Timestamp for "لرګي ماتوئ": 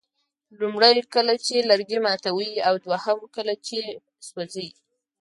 1.69-2.51